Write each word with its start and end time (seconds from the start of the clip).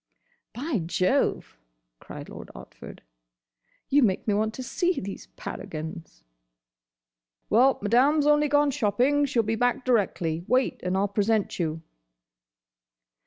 "By 0.55 0.79
Jove!" 0.79 1.59
cried 1.99 2.27
Lord 2.27 2.49
Otford, 2.55 3.01
"you 3.87 4.01
make 4.01 4.27
me 4.27 4.33
want 4.33 4.55
to 4.55 4.63
see 4.63 4.99
these 4.99 5.27
paragons!" 5.37 6.23
"Well, 7.51 7.77
Madame 7.83 8.19
's 8.23 8.25
only 8.25 8.47
gone 8.47 8.71
shopping. 8.71 9.25
She 9.25 9.39
'll 9.39 9.43
be 9.43 9.53
back 9.53 9.85
directly. 9.85 10.43
Wait, 10.47 10.79
and 10.81 10.97
I 10.97 11.01
'll 11.01 11.07
present 11.07 11.59
you." 11.59 11.83